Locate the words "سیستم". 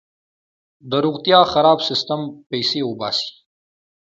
1.89-2.21